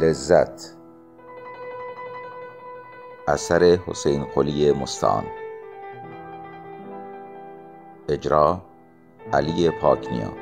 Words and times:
لذت. 0.00 0.76
اثر 3.28 3.62
حسین 3.86 4.24
قلی 4.24 4.72
مستان 4.72 5.24
اجرا 8.08 8.62
علی 9.32 9.70
پاکنیا. 9.70 10.32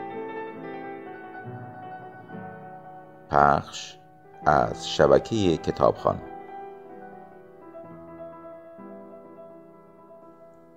پخش 3.30 3.96
از 4.46 4.88
شبکه 4.88 5.56
کتابخانه. 5.56 6.22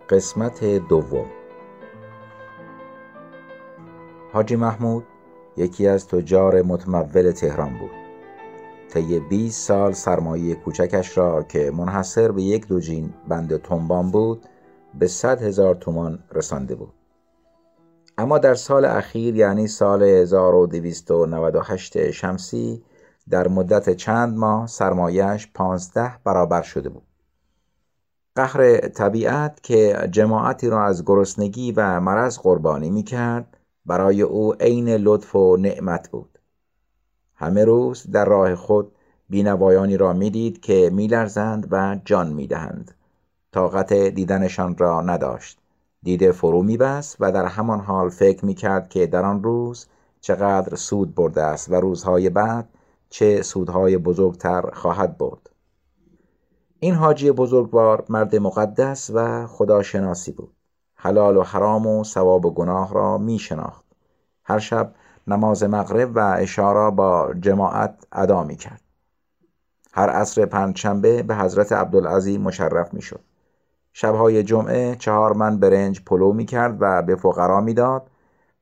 قسمت 0.10 0.64
دوم. 0.64 1.30
حاجی 4.34 4.56
محمود 4.56 5.08
یکی 5.58 5.88
از 5.88 6.08
تجار 6.08 6.62
متمول 6.62 7.32
تهران 7.32 7.78
بود. 7.78 8.01
طی 8.92 9.20
20 9.20 9.68
سال 9.68 9.94
سرمایه 9.94 10.56
کوچکش 10.56 11.18
را 11.18 11.44
که 11.44 11.72
منحصر 11.72 12.32
به 12.32 12.42
یک 12.42 12.68
دوجین 12.68 13.14
بند 13.28 13.58
تنبان 13.58 14.12
بود 14.12 14.46
به 15.00 15.08
صد 15.08 15.42
هزار 15.42 15.76
تومان 15.76 16.20
رسانده 16.32 16.76
بود. 16.76 16.94
اما 18.18 18.38
در 18.38 18.54
سال 18.54 18.86
اخیر 18.86 19.36
یعنی 19.36 19.68
سال 19.68 20.04
1298 20.04 22.12
شمسی 22.12 22.84
در 23.30 23.48
مدت 23.48 23.90
چند 23.90 24.38
ماه 24.38 24.68
سرمایهش 24.68 25.52
پانزده 25.54 26.12
برابر 26.24 26.62
شده 26.62 26.90
بود. 26.90 27.08
قهر 28.36 28.78
طبیعت 28.78 29.64
که 29.64 30.08
جماعتی 30.12 30.70
را 30.70 30.86
از 30.86 31.06
گرسنگی 31.06 31.72
و 31.72 32.00
مرض 32.00 32.40
قربانی 32.40 32.90
می 32.90 33.04
کرد 33.04 33.58
برای 33.86 34.22
او 34.22 34.54
عین 34.54 34.90
لطف 34.90 35.36
و 35.36 35.58
نعمت 35.58 36.10
بود. 36.10 36.41
همه 37.42 37.66
روز 37.66 38.12
در 38.12 38.26
راه 38.26 38.56
خود 38.56 38.92
بینوایانی 39.30 39.98
را 39.98 40.14
می‌دید 40.14 40.62
که 40.62 40.90
میلرزند 40.94 41.68
و 41.72 42.00
جان 42.06 42.34
می‌دهند. 42.34 42.92
طاقت 43.52 43.94
دیدنشان 43.94 44.78
را 44.78 45.02
نداشت. 45.02 45.60
دیده 46.04 46.32
فرو 46.32 46.64
میبست 46.64 47.18
و 47.20 47.32
در 47.32 47.46
همان 47.46 47.80
حال 47.80 48.10
فکر 48.10 48.46
می‌کرد 48.46 48.90
که 48.90 49.08
در 49.08 49.26
آن 49.26 49.44
روز 49.44 49.88
چقدر 50.22 50.76
سود 50.76 51.16
برده 51.16 51.42
است 51.42 51.72
و 51.72 51.76
روزهای 51.76 52.30
بعد 52.30 52.70
چه 53.10 53.42
سودهای 53.42 53.98
بزرگتر 53.98 54.62
خواهد 54.74 55.18
برد. 55.18 55.50
این 56.80 56.94
حاجی 56.94 57.32
بزرگوار 57.32 58.06
مرد 58.10 58.36
مقدس 58.36 59.12
و 59.14 59.48
خداشناسی 59.48 60.32
بود. 60.32 60.54
حلال 60.96 61.38
و 61.38 61.44
حرام 61.44 61.88
و 61.88 62.04
ثواب 62.04 62.46
و 62.46 62.52
گناه 62.52 62.94
را 62.94 63.18
می 63.18 63.40
شناخت 63.40 63.86
هر 64.44 64.60
شب 64.60 64.94
نماز 65.28 65.64
مغرب 65.64 66.16
و 66.16 66.20
اشارا 66.20 66.92
با 66.92 67.34
جماعت 67.40 68.06
ادا 68.12 68.44
می 68.44 68.56
کرد 68.56 68.82
هر 69.94 70.10
عصر 70.10 70.46
پنجشنبه 70.46 71.24
به 71.24 71.36
حضرت 71.36 71.72
عبدالعظیم 71.72 72.42
مشرف 72.42 72.94
می 72.94 73.02
شد 73.02 73.20
شبهای 73.94 74.44
جمعه 74.44 74.96
چهار 74.96 75.34
من 75.34 75.60
برنج 75.60 76.02
پلو 76.06 76.34
می 76.34 76.46
کرد 76.46 76.78
و 76.80 77.02
به 77.02 77.16
فقرا 77.16 77.62
می 77.62 77.74
داد 77.74 78.08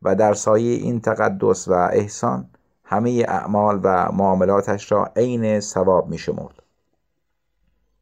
و 0.02 0.16
در 0.16 0.34
سایه 0.34 0.72
این 0.76 1.02
تقدس 1.02 1.68
و 1.68 1.74
احسان 1.74 2.50
همه 2.84 3.26
اعمال 3.28 3.80
و 3.84 4.12
معاملاتش 4.12 4.92
را 4.92 5.12
عین 5.16 5.60
ثواب 5.60 6.10
می 6.10 6.18
شمرد. 6.18 6.64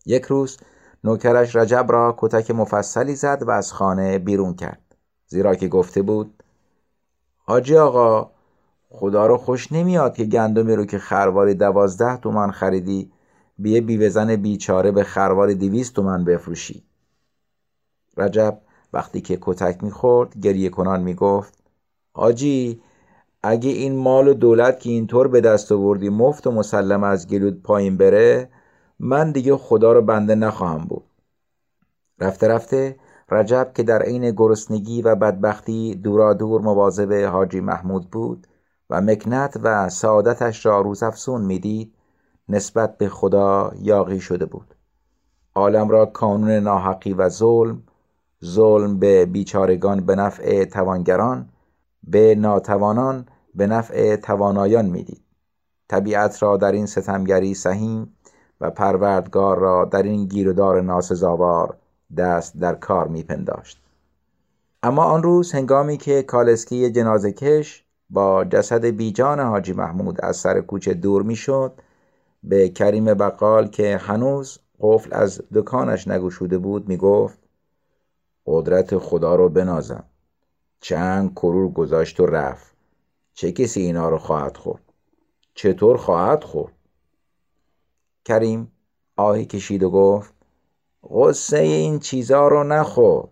یک 0.05 0.25
روز 0.25 0.57
نوکرش 1.03 1.55
رجب 1.55 1.85
را 1.89 2.15
کتک 2.17 2.51
مفصلی 2.51 3.15
زد 3.15 3.43
و 3.47 3.51
از 3.51 3.73
خانه 3.73 4.19
بیرون 4.19 4.55
کرد 4.55 4.81
زیرا 5.27 5.55
که 5.55 5.67
گفته 5.67 6.01
بود 6.01 6.43
حاجی 7.37 7.77
آقا 7.77 8.31
خدا 8.89 9.27
رو 9.27 9.37
خوش 9.37 9.71
نمیاد 9.71 10.15
که 10.15 10.25
گندمی 10.25 10.75
رو 10.75 10.85
که 10.85 10.97
خرواری 10.99 11.53
دوازده 11.53 12.17
تومن 12.17 12.51
خریدی 12.51 13.11
بیه 13.57 13.81
بیوزن 13.81 14.35
بیچاره 14.35 14.91
به 14.91 15.03
خروار 15.03 15.53
دیویست 15.53 15.93
تومن 15.93 16.23
بفروشی. 16.23 16.83
رجب 18.17 18.61
وقتی 18.93 19.21
که 19.21 19.37
کتک 19.41 19.83
می‌خورد 19.83 20.39
گریه 20.39 20.69
کنان 20.69 21.03
می‌گفت 21.03 21.63
حاجی 22.13 22.81
اگه 23.43 23.69
این 23.69 23.95
مال 23.95 24.27
و 24.27 24.33
دولت 24.33 24.79
که 24.79 24.89
اینطور 24.89 25.27
به 25.27 25.41
دست 25.41 25.71
آوردی 25.71 26.09
مفت 26.09 26.47
و 26.47 26.51
مسلم 26.51 27.03
از 27.03 27.27
گلود 27.27 27.63
پایین 27.63 27.97
بره 27.97 28.49
من 28.99 29.31
دیگه 29.31 29.57
خدا 29.57 29.91
رو 29.91 30.01
بنده 30.01 30.35
نخواهم 30.35 30.85
بود. 30.85 31.03
رفته 32.19 32.47
رفته 32.47 32.95
رجب 33.29 33.71
که 33.75 33.83
در 33.83 34.01
عین 34.01 34.31
گرسنگی 34.31 35.01
و 35.01 35.15
بدبختی 35.15 35.95
دورا 35.95 36.33
دور 36.33 36.61
مواظب 36.61 37.13
حاجی 37.13 37.59
محمود 37.59 38.09
بود 38.09 38.47
و 38.89 39.01
مکنت 39.01 39.59
و 39.63 39.89
سعادتش 39.89 40.65
را 40.65 40.81
روزافزون 40.81 41.41
می‌دید 41.41 41.93
نسبت 42.49 42.97
به 42.97 43.09
خدا 43.09 43.71
یاغی 43.79 44.19
شده 44.19 44.45
بود. 44.45 44.75
عالم 45.55 45.89
را 45.89 46.05
کانون 46.05 46.49
ناحقی 46.51 47.13
و 47.13 47.29
ظلم 47.29 47.83
ظلم 48.45 48.99
به 48.99 49.25
بیچارگان 49.25 50.05
به 50.05 50.15
نفع 50.15 50.65
توانگران 50.65 51.49
به 52.03 52.35
ناتوانان 52.35 53.25
به 53.55 53.67
نفع 53.67 54.15
توانایان 54.15 54.85
می‌دید. 54.85 55.21
طبیعت 55.87 56.43
را 56.43 56.57
در 56.57 56.71
این 56.71 56.85
ستمگری 56.85 57.53
سهیم 57.53 58.13
و 58.61 58.69
پروردگار 58.69 59.59
را 59.59 59.85
در 59.85 60.03
این 60.03 60.25
گیردار 60.25 60.81
ناسزاوار 60.81 61.77
دست 62.17 62.57
در 62.57 62.75
کار 62.75 63.07
میپنداشت. 63.07 63.81
اما 64.83 65.03
آن 65.03 65.23
روز 65.23 65.51
هنگامی 65.51 65.97
که 65.97 66.23
کالسکی 66.23 66.91
جنازه 66.91 67.31
کش 67.31 67.86
با 68.09 68.45
جسد 68.45 68.85
بیجان 68.85 69.39
حاجی 69.39 69.73
محمود 69.73 70.21
از 70.21 70.37
سر 70.37 70.61
کوچه 70.61 70.93
دور 70.93 71.23
می‌شد. 71.23 71.81
به 72.43 72.69
کریم 72.69 73.05
بقال 73.05 73.67
که 73.67 73.97
هنوز 73.97 74.59
قفل 74.79 75.09
از 75.13 75.41
دکانش 75.53 76.07
نگوشوده 76.07 76.57
بود 76.57 76.87
می‌گفت 76.87 77.39
قدرت 78.45 78.97
خدا 78.97 79.35
رو 79.35 79.49
بنازم. 79.49 80.03
چند 80.81 81.33
کرور 81.33 81.71
گذاشت 81.71 82.19
و 82.19 82.25
رفت. 82.25 82.75
چه 83.33 83.51
کسی 83.51 83.81
اینا 83.81 84.09
رو 84.09 84.17
خواهد 84.17 84.57
خورد؟ 84.57 84.83
چطور 85.53 85.97
خواهد 85.97 86.43
خورد؟ 86.43 86.73
کریم 88.25 88.71
آهی 89.15 89.45
کشید 89.45 89.83
و 89.83 89.89
گفت 89.89 90.33
غصه 91.03 91.57
این 91.57 91.99
چیزا 91.99 92.47
رو 92.47 92.63
نخور. 92.63 93.27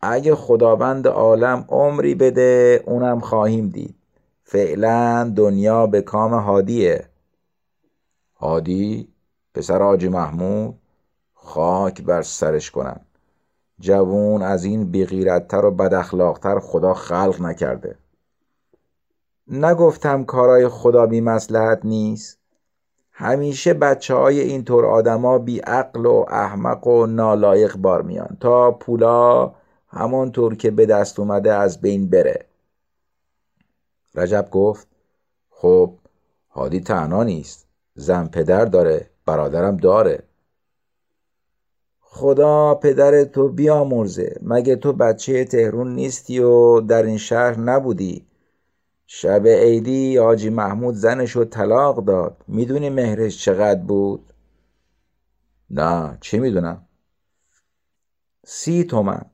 اگه 0.00 0.34
خداوند 0.34 1.08
عالم 1.08 1.64
عمری 1.68 2.14
بده 2.14 2.82
اونم 2.86 3.20
خواهیم 3.20 3.68
دید. 3.68 3.94
فعلا 4.44 5.32
دنیا 5.36 5.86
به 5.86 6.02
کام 6.02 6.34
هادیه. 6.34 7.08
هادی 8.36 9.08
پسر 9.54 9.82
آجی 9.82 10.08
محمود 10.08 10.78
خاک 11.34 12.02
بر 12.02 12.22
سرش 12.22 12.70
کنن. 12.70 13.00
جوون 13.80 14.42
از 14.42 14.64
این 14.64 14.90
بیغیرتتر 14.90 15.64
و 15.64 15.70
بداخلاقتر 15.70 16.58
خدا 16.58 16.94
خلق 16.94 17.40
نکرده. 17.40 17.96
نگفتم 19.48 20.24
کارای 20.24 20.68
خدا 20.68 21.06
بی 21.06 21.20
مسلحت 21.20 21.80
نیست. 21.84 22.38
همیشه 23.12 23.74
بچه 23.74 24.14
های 24.14 24.40
اینطور 24.40 24.86
آدما 24.86 25.38
بی 25.38 25.58
عقل 25.58 26.06
و 26.06 26.24
احمق 26.28 26.86
و 26.86 27.06
نالایق 27.06 27.76
بار 27.76 28.02
میان. 28.02 28.36
تا 28.40 28.70
پولا 28.70 29.54
همانطور 29.88 30.56
که 30.56 30.70
به 30.70 30.86
دست 30.86 31.18
اومده 31.18 31.54
از 31.54 31.80
بین 31.80 32.10
بره. 32.10 32.44
رجب 34.14 34.48
گفت 34.50 34.86
خب 35.50 35.94
هادی 36.50 36.80
تنها 36.80 37.24
نیست. 37.24 37.66
زن 37.94 38.26
پدر 38.26 38.64
داره 38.64 39.10
برادرم 39.26 39.76
داره. 39.76 40.22
خدا 42.00 42.74
پدر 42.74 43.24
تو 43.24 43.48
بیامرزه. 43.48 44.38
مگه 44.42 44.76
تو 44.76 44.92
بچه 44.92 45.44
تهرون 45.44 45.94
نیستی 45.94 46.38
و 46.38 46.80
در 46.80 47.02
این 47.02 47.18
شهر 47.18 47.58
نبودی؟ 47.58 48.26
شب 49.06 49.46
عیدی 49.46 50.18
آجی 50.18 50.50
محمود 50.50 50.94
زنشو 50.94 51.44
طلاق 51.44 52.04
داد. 52.04 52.44
می‌دونی 52.48 52.90
مهرش 52.90 53.44
چقدر 53.44 53.80
بود؟ 53.80 54.32
نه 55.70 56.18
چی 56.20 56.38
می‌دونم؟ 56.38 56.86
سی 58.46 58.84
تومن. 58.84 59.30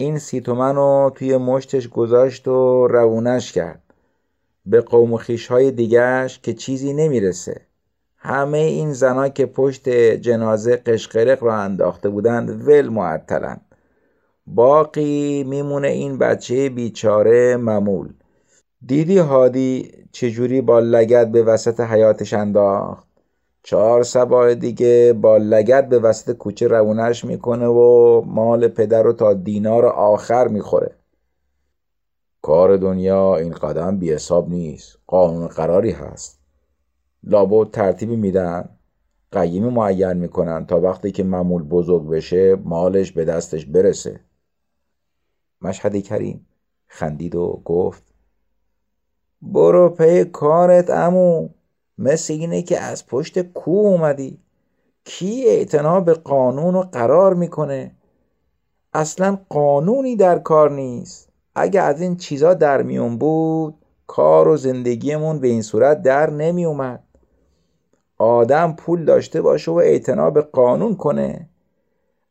این 0.00 0.18
سی 0.18 0.40
تومن 0.40 0.76
رو 0.76 1.12
توی 1.14 1.36
مشتش 1.36 1.88
گذاشت 1.88 2.48
و 2.48 2.86
روونش 2.86 3.52
کرد. 3.52 3.82
به 4.66 4.80
قوم 4.80 5.12
و 5.12 5.16
خیشهای 5.16 5.70
دیگرش 5.70 6.38
که 6.38 6.54
چیزی 6.54 6.92
نمی‌رسه. 6.92 7.60
همه 8.16 8.58
این 8.58 8.92
زنا 8.92 9.28
که 9.28 9.46
پشت 9.46 9.88
جنازه 9.88 10.76
قشقرق 10.76 11.44
را 11.44 11.54
انداخته 11.54 12.08
بودند 12.08 12.68
ول 12.68 12.88
معطلند. 12.88 13.60
باقی 14.46 15.44
میمونه 15.44 15.88
این 15.88 16.18
بچه 16.18 16.68
بیچاره 16.68 17.56
ممول. 17.56 18.12
دیدی 18.86 19.18
هادی 19.18 19.92
چجوری 20.12 20.60
با 20.60 20.78
لگت 20.78 21.32
به 21.32 21.42
وسط 21.42 21.80
حیاتش 21.80 22.32
انداخت؟ 22.32 23.07
چهار 23.62 24.02
سباه 24.02 24.54
دیگه 24.54 25.12
با 25.20 25.36
لگت 25.36 25.88
به 25.88 25.98
وسط 25.98 26.36
کوچه 26.36 26.66
روونش 26.66 27.24
می‌کنه 27.24 27.66
و 27.66 28.22
مال 28.26 28.68
پدر 28.68 29.02
رو 29.02 29.12
تا 29.12 29.34
دینار 29.34 29.86
آخر 29.86 30.48
می‌خوره. 30.48 30.94
کار 32.42 32.76
دنیا 32.76 33.36
این 33.36 33.52
قدم 33.52 33.98
بی 33.98 34.12
حساب 34.12 34.48
نیست. 34.48 34.98
قانون 35.06 35.46
قراری 35.46 35.90
هست. 35.90 36.40
لابد 37.24 37.70
ترتیبی 37.70 38.16
میدن. 38.16 38.68
قیمی 39.32 39.70
معین 39.70 40.12
می‌کنن 40.12 40.66
تا 40.66 40.80
وقتی 40.80 41.12
که 41.12 41.24
معمول 41.24 41.62
بزرگ 41.62 42.08
بشه 42.08 42.54
مالش 42.54 43.12
به 43.12 43.24
دستش 43.24 43.66
برسه. 43.66 44.20
مشهد 45.62 46.02
کریم 46.02 46.46
خندید 46.86 47.34
و 47.34 47.62
گفت 47.64 48.02
برو 49.42 49.88
پی 49.88 50.24
کارت 50.24 50.90
امو 50.90 51.48
مثل 51.98 52.32
اینه 52.32 52.62
که 52.62 52.80
از 52.80 53.06
پشت 53.06 53.38
کو 53.42 53.70
اومدی. 53.70 54.38
کی 55.04 55.44
اعتنا 55.46 56.00
به 56.00 56.14
قانون 56.14 56.74
رو 56.74 56.80
قرار 56.80 57.34
می‌کنه؟ 57.34 57.94
اصلا 58.92 59.38
قانونی 59.48 60.16
در 60.16 60.38
کار 60.38 60.70
نیست. 60.70 61.28
اگه 61.54 61.80
از 61.80 62.00
این 62.00 62.16
چیزا 62.16 62.54
در 62.54 62.82
میون 62.82 63.18
بود 63.18 63.74
کار 64.06 64.48
و 64.48 64.56
زندگیمون 64.56 65.40
به 65.40 65.48
این 65.48 65.62
صورت 65.62 66.02
در 66.02 66.30
نمی 66.30 66.64
اومد 66.64 67.02
آدم 68.18 68.72
پول 68.72 69.04
داشته 69.04 69.42
باشه 69.42 69.70
و 69.70 69.74
اعتنا 69.74 70.30
به 70.30 70.40
قانون 70.40 70.96
کنه. 70.96 71.48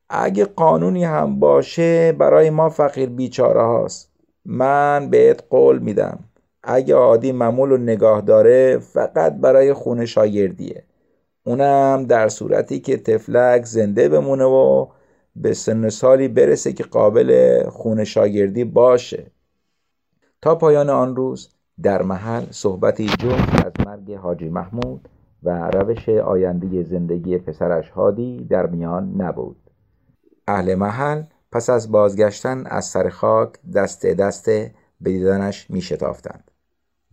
اگه 0.10 0.46
قانونی 0.46 1.04
هم 1.04 1.40
باشه 1.40 2.12
برای 2.12 2.50
ما 2.50 2.70
فقیر 2.70 3.10
بیچاره 3.10 3.62
هاست. 3.62 4.12
من 4.46 5.10
بهت 5.10 5.44
قول 5.50 5.80
میدم. 5.80 6.20
اگه 6.64 6.96
عادی 6.96 7.32
ممول 7.32 7.72
و 7.72 7.78
نگاه 7.78 8.22
داره 8.22 8.78
فقط 8.78 9.34
برای 9.34 9.74
خونه 9.74 10.06
شاگردیه. 10.06 10.84
اونم 11.44 12.06
در 12.06 12.30
صورتی 12.30 12.80
که 12.80 12.98
تفلک 12.98 13.66
زنده 13.66 14.10
بمونه 14.10 14.44
و 14.44 14.88
به 15.36 15.54
سن 15.54 15.90
سالی 15.90 16.28
برسه 16.28 16.74
که 16.74 16.84
قابل 16.84 17.64
خونه 17.70 18.04
شاگردی 18.04 18.64
باشه. 18.64 19.32
تا 20.42 20.56
پایان 20.56 20.90
آن 20.90 21.16
روز 21.16 21.50
در 21.84 22.02
محل 22.02 22.46
صحبتی 22.52 23.06
جفت 23.06 23.66
از 23.66 23.74
مرگ 23.86 24.14
حاجی 24.14 24.50
محمود 24.50 25.10
و 25.44 25.70
روش 25.70 26.10
آینده 26.10 26.84
زندگی 26.84 27.38
پسرش 27.38 27.90
هادی 27.90 28.46
در 28.50 28.66
میان 28.66 29.14
نبود. 29.18 29.58
اهل 30.48 30.76
محل 30.76 31.24
پس 31.52 31.70
از 31.70 31.92
بازگشتن 31.92 32.64
از 32.66 32.86
سر 32.86 33.10
خاک 33.10 33.50
دست 33.76 34.06
دست 34.06 34.50
به 35.02 35.12
دیدنش 35.12 35.70
می. 35.70 35.84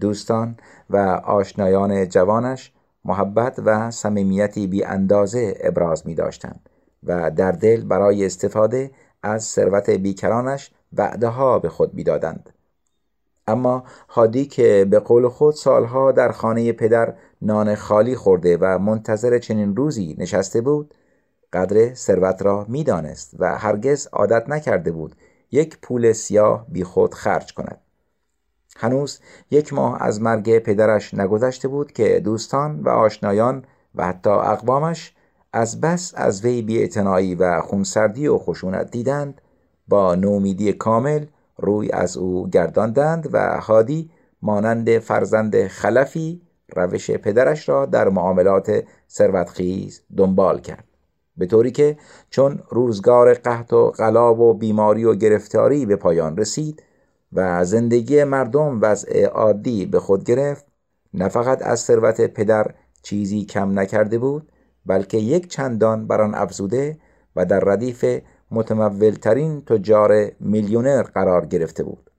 دوستان 0.01 0.57
و 0.91 0.97
آشنایان 1.25 2.09
جوانش 2.09 2.73
محبت 3.05 3.61
و 3.65 3.91
صمیمیتی 3.91 4.67
بی 4.67 4.85
اندازه 4.85 5.55
ابراز 5.61 6.07
می 6.07 6.15
داشتند 6.15 6.69
و 7.03 7.31
در 7.31 7.53
دل 7.53 7.85
برای 7.85 8.27
استفاده 8.27 8.91
از 9.23 9.45
ثروت 9.45 9.91
بیکرانش 9.91 10.71
وعده 10.93 11.29
ها 11.29 11.59
به 11.59 11.69
خود 11.69 11.95
می‌دادند. 11.95 12.51
اما 13.47 13.85
هادی 14.09 14.47
که 14.47 14.87
به 14.91 14.99
قول 14.99 15.29
خود 15.29 15.55
سالها 15.55 16.13
در 16.13 16.33
خانه 16.33 16.73
پدر 16.73 17.15
نان 17.43 17.75
خالی 17.75 18.17
خورده 18.17 18.59
و 18.61 18.79
منتظر 18.79 19.39
چنین 19.39 19.77
روزی 19.77 20.17
نشسته 20.19 20.61
بود 20.61 20.95
قدر 21.53 21.95
ثروت 21.95 22.43
را 22.43 22.67
می‌دانست 22.69 23.35
و 23.39 23.59
هرگز 23.59 24.07
عادت 24.07 24.49
نکرده 24.49 24.93
بود 24.93 25.17
یک 25.50 25.79
پول 25.82 26.12
سیاه 26.12 26.67
بیخود 26.69 27.14
خرج 27.14 27.55
کند. 27.55 27.81
هنوز 28.76 29.20
یک 29.50 29.73
ماه 29.73 30.02
از 30.02 30.20
مرگ 30.23 30.58
پدرش 30.58 31.14
نگذشته 31.14 31.69
بود 31.69 31.93
که 31.93 32.20
دوستان 32.20 32.81
و 32.81 32.88
آشنایان 32.88 33.64
و 33.94 34.06
حتی 34.06 34.31
اقوامش 34.31 35.14
از 35.52 35.81
بس 35.81 36.12
از 36.17 36.44
وی 36.44 36.62
بیاعتنایی 36.62 37.35
و 37.35 37.61
خونسردی 37.61 38.26
و 38.26 38.38
خشونت 38.38 38.91
دیدند 38.91 39.41
با 39.88 40.14
نومیدی 40.14 40.73
کامل 40.73 41.26
روی 41.56 41.90
از 41.93 42.17
او 42.17 42.49
گرداندند 42.49 43.29
و 43.32 43.61
هادی 43.61 44.11
مانند 44.43 44.99
فرزند 44.99 45.67
خلفی 45.67 46.43
روش 46.76 47.11
پدرش 47.11 47.69
را 47.69 47.87
در 47.87 48.08
معاملات 48.08 48.85
ثروتخیز 49.11 50.02
دنبال 50.17 50.61
کرد. 50.61 50.84
به 51.37 51.47
طوری 51.47 51.71
که 51.71 51.97
چون 52.31 52.63
روزگار 52.71 53.35
قحط 53.35 53.73
و 53.73 53.91
غلاب 53.91 54.41
و 54.41 54.55
بیماری 54.55 55.05
و 55.05 55.15
گرفتاری 55.15 55.87
به 55.87 55.97
پایان 55.97 56.37
رسید 56.37 56.83
و 57.33 57.65
زندگی 57.65 58.25
مردم 58.25 58.79
وضع 58.83 59.25
عادی 59.25 59.87
به 59.87 60.01
خود 60.01 60.25
گرفت 60.25 60.67
نه 61.15 61.29
فقط 61.29 61.63
از 61.63 61.81
ثروت 61.81 62.21
پدر 62.21 62.75
چیزی 63.03 63.45
کم 63.45 63.79
نکرده 63.79 64.19
بود 64.19 64.53
بلکه 64.87 65.19
یک 65.19 65.49
چندان 65.49 66.07
بر 66.07 66.21
آن 66.21 66.35
افزوده 66.35 66.99
و 67.37 67.45
در 67.45 67.61
ردیف 67.61 68.05
متمولترین 68.51 69.65
تجار 69.65 70.31
میلیونر 70.41 71.03
قرار 71.03 71.47
گرفته 71.47 71.85
بود. 71.85 72.11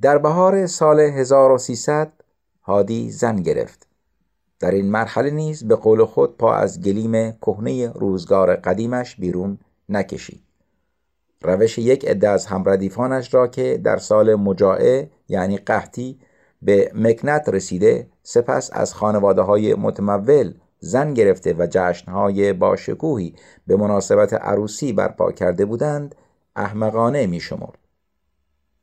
در 0.00 0.18
بهار 0.18 0.66
سال 0.66 1.00
1300 1.00 2.12
هادی 2.62 3.10
زن 3.10 3.36
گرفت. 3.36 3.89
در 4.60 4.70
این 4.70 4.90
مرحله 4.90 5.30
نیز 5.30 5.68
به 5.68 5.76
قول 5.76 6.04
خود 6.04 6.36
پا 6.36 6.54
از 6.54 6.82
گلیم 6.82 7.32
کهنه 7.32 7.92
روزگار 7.92 8.56
قدیمش 8.56 9.16
بیرون 9.16 9.58
نکشید 9.88 10.42
روش 11.42 11.78
یک 11.78 12.04
عده 12.04 12.28
از 12.28 12.46
همردیفانش 12.46 13.34
را 13.34 13.46
که 13.46 13.80
در 13.84 13.96
سال 13.96 14.34
مجاعه 14.34 15.10
یعنی 15.28 15.56
قحطی 15.58 16.18
به 16.62 16.92
مکنت 16.94 17.48
رسیده 17.48 18.06
سپس 18.22 18.70
از 18.72 18.94
خانواده 18.94 19.42
های 19.42 19.74
متمول 19.74 20.54
زن 20.78 21.14
گرفته 21.14 21.54
و 21.58 21.66
جشنهای 21.70 22.52
باشکوهی 22.52 23.34
به 23.66 23.76
مناسبت 23.76 24.34
عروسی 24.34 24.92
برپا 24.92 25.32
کرده 25.32 25.64
بودند 25.64 26.14
احمقانه 26.56 27.26
می 27.26 27.40
شمرد. 27.40 27.78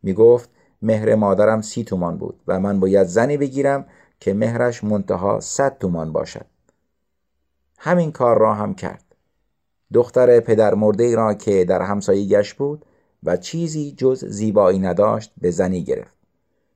می 0.03 0.13
گفت 0.13 0.49
مهر 0.81 1.15
مادرم 1.15 1.61
سی 1.61 1.83
تومان 1.83 2.17
بود 2.17 2.39
و 2.47 2.59
من 2.59 2.79
باید 2.79 3.07
زنی 3.07 3.37
بگیرم 3.37 3.85
که 4.19 4.33
مهرش 4.33 4.83
منتها 4.83 5.39
صد 5.39 5.77
تومان 5.77 6.11
باشد. 6.11 6.45
همین 7.77 8.11
کار 8.11 8.39
را 8.39 8.53
هم 8.53 8.73
کرد. 8.73 9.03
دختر 9.93 10.39
پدر 10.39 10.73
مرده 10.73 11.15
را 11.15 11.33
که 11.33 11.65
در 11.65 11.81
همسایگش 11.81 12.53
بود 12.53 12.85
و 13.23 13.37
چیزی 13.37 13.91
جز 13.91 14.25
زیبایی 14.25 14.79
نداشت 14.79 15.33
به 15.41 15.51
زنی 15.51 15.83
گرفت. 15.83 16.17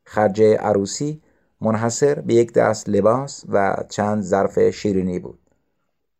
خرج 0.04 0.42
عروسی 0.42 1.22
منحصر 1.62 2.16
به 2.22 2.34
یک 2.34 2.54
دست 2.54 2.90
لباس 2.90 3.44
و 3.50 3.84
چند 3.90 4.24
ظرف 4.24 4.70
شیرینی 4.70 5.20
بود. 5.20 5.40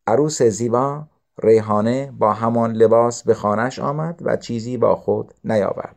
عروس 0.08 0.42
زیبا 0.42 1.04
ریحانه 1.44 2.12
با 2.20 2.34
همان 2.34 2.72
لباس 2.72 3.24
به 3.24 3.34
خانش 3.34 3.80
آمد 3.80 4.20
و 4.22 4.38
چیزی 4.38 4.78
با 4.78 4.96
خود 4.96 5.34
نیاورد. 5.44 5.96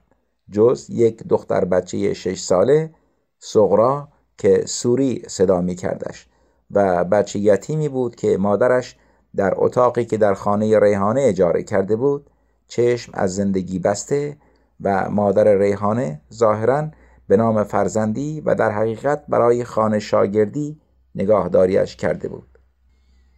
جز 0.50 0.90
یک 0.90 1.22
دختر 1.28 1.64
بچه 1.64 2.14
شش 2.14 2.40
ساله 2.40 2.90
سغرا 3.38 4.08
که 4.38 4.62
سوری 4.66 5.22
صدا 5.28 5.60
می 5.60 5.74
کردش 5.74 6.28
و 6.70 7.04
بچه 7.04 7.38
یتیمی 7.38 7.88
بود 7.88 8.16
که 8.16 8.36
مادرش 8.38 8.96
در 9.36 9.54
اتاقی 9.56 10.04
که 10.04 10.16
در 10.16 10.34
خانه 10.34 10.80
ریحانه 10.80 11.22
اجاره 11.22 11.62
کرده 11.62 11.96
بود 11.96 12.30
چشم 12.68 13.12
از 13.14 13.34
زندگی 13.34 13.78
بسته 13.78 14.36
و 14.80 15.10
مادر 15.10 15.58
ریحانه 15.58 16.20
ظاهرا 16.32 16.88
به 17.28 17.36
نام 17.36 17.64
فرزندی 17.64 18.40
و 18.40 18.54
در 18.54 18.70
حقیقت 18.70 19.24
برای 19.28 19.64
خانه 19.64 19.98
شاگردی 19.98 20.80
نگاهداریش 21.14 21.96
کرده 21.96 22.28
بود. 22.28 22.58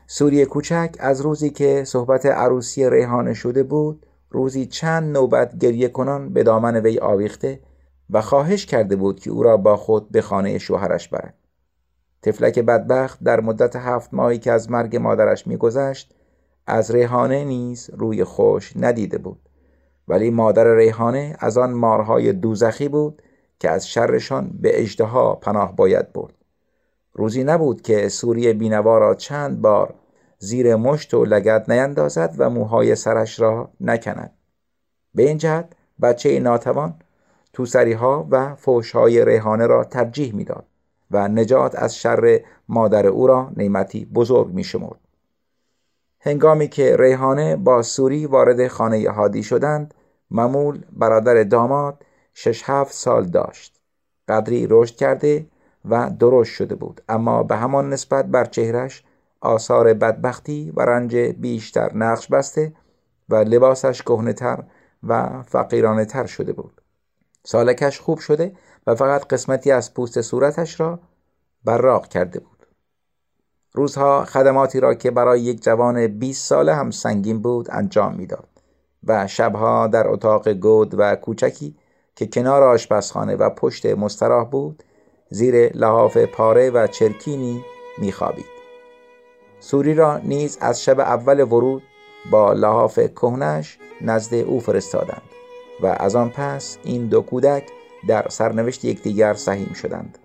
سوری 0.07 0.45
کوچک 0.45 0.97
از 0.99 1.21
روزی 1.21 1.51
که 1.51 1.85
صحبت 1.85 2.27
عروسی 2.27 2.91
ریحانه 2.91 3.35
شده 3.35 3.63
بود 3.63 4.07
روزی 4.31 4.67
چند 4.67 5.17
نوبت 5.17 5.59
گریه 5.59 5.89
کنان 5.89 6.33
به 6.33 6.43
دامن 6.43 6.77
وی 6.77 6.99
آویخته 6.99 7.61
و 8.11 8.21
خواهش 8.21 8.67
کرده 8.67 8.97
بود 8.97 9.21
که 9.21 9.31
او 9.31 9.43
را 9.43 9.57
با 9.57 9.77
خود 9.77 10.11
به 10.11 10.21
خانه 10.21 10.59
شوهرش 10.59 11.09
برد. 11.09 11.35
تفلک 12.23 12.59
بدبخت 12.59 13.23
در 13.23 13.41
مدت 13.41 13.77
هفت 13.77 14.15
ماهی 14.15 14.39
که 14.39 14.53
از 14.53 14.71
مرگ 14.71 14.97
مادرش 14.97 15.47
میگذشت 15.47 16.15
از 16.67 16.91
ریحانه 16.91 17.45
نیز 17.45 17.91
روی 17.93 18.25
خوش 18.25 18.73
ندیده 18.77 19.19
بود. 19.19 19.49
ولی 20.09 20.31
مادر 20.31 20.75
ریحانه 20.75 21.37
از 21.39 21.59
آن 21.59 21.73
مارهای 21.73 22.33
دوزخی 22.33 22.89
بود 22.89 23.23
که 23.59 23.71
از 23.71 23.89
شرشان 23.89 24.51
به 24.61 24.83
اجدها 24.83 25.35
پناه 25.35 25.77
باید 25.77 26.13
برد. 26.13 26.35
روزی 27.13 27.45
نبود 27.45 27.83
که 27.83 28.09
سوری 28.09 28.53
بینوا 28.53 28.99
را 28.99 29.15
چند 29.15 29.61
بار 29.61 29.95
زیر 30.39 30.77
مشت 30.77 31.15
و 31.15 31.25
لگت 31.25 31.71
نیندازد 31.71 32.35
و 32.39 32.51
موهای 32.51 32.95
سرش 32.95 33.41
را 33.41 33.71
نکند. 33.81 34.33
به 35.15 35.23
این 35.23 35.39
جهت 35.39 35.73
بچه 36.03 36.41
ناتوان 36.41 36.95
توسری 37.57 37.93
ها 37.93 38.27
و 38.31 38.55
فوش 38.55 38.93
های 38.93 39.25
ریحانه 39.25 39.67
را 39.67 39.85
ترجیح 39.85 40.35
می‌داد 40.35 40.65
و 41.11 41.29
نجات 41.29 41.75
از 41.75 41.97
شر 41.97 42.41
مادر 42.69 43.07
او 43.07 43.27
را 43.27 43.51
نعمتی 43.57 44.05
بزرگ 44.05 44.49
می 44.49 44.65
شمرد. 44.65 45.01
هنگامی 46.21 46.69
که 46.69 46.97
ریحانه 46.97 47.57
با 47.57 47.83
سوری 47.83 48.27
وارد 48.27 48.69
خانه 48.69 49.11
هادی 49.11 49.43
شدند 49.43 49.95
ممول 50.31 50.85
برادر 50.93 51.43
داماد 51.43 52.03
شش 52.35 52.63
هفت 52.67 52.93
سال 52.93 53.25
داشت 53.25 53.81
قدری 54.29 54.67
رشد 54.71 54.97
کرده 54.97 55.47
و 55.85 56.11
درشت 56.19 56.55
شده 56.55 56.75
بود 56.75 57.01
اما 57.09 57.43
به 57.43 57.57
همان 57.57 57.91
نسبت 57.91 58.25
بر 58.25 58.45
چهرش 58.45 59.05
آثار 59.41 59.95
بدبختی 59.95 60.73
و 60.77 60.81
رنج 60.81 61.17
بیشتر 61.17 61.95
نقش 61.95 62.29
بسته 62.29 62.73
و 63.29 63.35
لباسش 63.35 64.03
کهنهتر 64.03 64.65
و 65.03 65.43
فقیرانه 65.43 66.05
تر 66.05 66.27
شده 66.27 66.53
بود 66.53 66.81
سالکش 67.47 68.01
خوب 68.01 68.19
شده 68.19 68.53
و 68.87 68.95
فقط 68.95 69.27
قسمتی 69.27 69.71
از 69.71 69.95
پوست 69.95 70.21
صورتش 70.21 70.81
را 70.81 70.99
براق 71.65 72.09
کرده 72.09 72.41
بود. 72.41 72.67
روزها 73.73 74.25
خدماتی 74.25 74.81
را 74.81 74.95
که 74.95 75.11
برای 75.11 75.41
یک 75.41 75.63
جوان 75.63 76.07
20 76.07 76.47
ساله 76.47 76.75
هم 76.75 76.91
سنگین 76.91 77.43
بود 77.43 77.69
انجام 77.71 78.15
می‌داد 78.15 78.49
و 79.05 79.27
شبها 79.27 79.87
در 79.87 80.09
اتاق 80.09 80.53
گود 80.53 80.95
و 80.99 81.17
کوچکی 81.17 81.77
که 82.17 82.27
کنار 82.27 82.63
آشپزخانه 82.63 83.37
و 83.37 83.51
پشت 83.51 83.87
مستراح 83.87 84.49
بود 84.49 84.83
زیر 85.31 85.77
لحاف 85.77 86.17
پاره 86.17 86.71
و 86.71 86.87
چرکینی 86.87 87.65
میخوابید. 87.99 88.57
سوری 89.61 89.95
را 89.95 90.19
نیز 90.19 90.59
از 90.61 90.85
شب 90.85 91.01
اول 91.01 91.41
ورود 91.41 91.83
با 92.31 92.53
لحاف 92.53 92.99
کهنش 92.99 93.79
نزد 94.01 94.35
او 94.35 94.61
فرستادند. 94.61 95.26
و 95.83 95.87
از 95.87 96.17
آن 96.17 96.31
پس 96.31 96.79
این 96.85 97.07
دو 97.07 97.21
کودک 97.23 97.65
در 98.09 98.29
سرنوشت 98.29 98.85
یکدیگر 98.85 99.35
سهیم 99.35 99.73
شدند. 99.73 100.19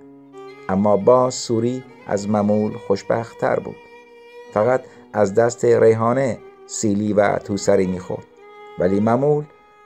اما 0.70 0.98
باز 0.98 1.34
سوری 1.34 1.84
از 2.08 2.29
ممول 2.29 2.77
خوشبختتر 2.88 3.60
بود. 3.60 3.75
فقط 4.53 4.81
از 5.13 5.36
دست 5.36 5.65
ریحانه 5.65 6.38
سیلی 6.67 7.13
و 7.13 7.38
توسری 7.38 7.88
می‌خورد. 7.88 8.25
ولی 8.79 9.00
ممول 9.00 9.43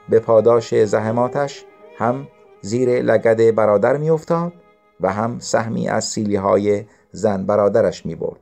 به 0.08 0.20
پاداش 0.20 0.84
زحماتش 0.84 1.64
هم 1.98 2.28
زیر 2.60 3.02
لگد 3.02 3.54
برادر 3.54 3.96
میافتاد 3.96 4.52
و 5.00 5.12
هم 5.12 5.38
سهمی 5.38 5.88
از 5.88 6.04
سیلی 6.04 6.36
های 6.36 6.84
زن 7.12 7.46
برادرش 7.46 8.06
می 8.06 8.14
برد. 8.14 8.40